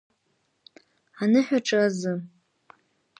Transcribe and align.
Аныҳәаҿа 1.21 1.77
азы… 1.85 2.13